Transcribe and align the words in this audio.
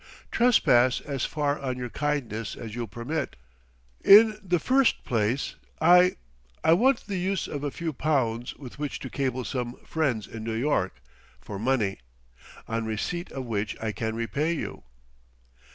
"Trespass 0.31 0.99
as 0.99 1.25
far 1.25 1.59
on 1.59 1.77
your 1.77 1.91
kindness 1.91 2.55
as 2.55 2.73
you'll 2.73 2.87
permit. 2.87 3.35
In 4.03 4.39
the 4.41 4.57
first 4.57 5.03
place, 5.03 5.53
I 5.79 6.15
I 6.63 6.73
want 6.73 7.05
the 7.05 7.17
use 7.19 7.47
of 7.47 7.63
a 7.63 7.69
few 7.69 7.93
pounds 7.93 8.55
with 8.55 8.79
which 8.79 8.97
to 9.01 9.11
cable 9.11 9.45
some 9.45 9.75
friends 9.85 10.25
in 10.25 10.43
New 10.43 10.55
York, 10.55 11.03
for 11.39 11.59
money; 11.59 11.99
on 12.67 12.83
receipt 12.85 13.31
of 13.31 13.45
which 13.45 13.79
I 13.79 13.91
can 13.91 14.15
repay 14.15 14.53
you." 14.53 14.81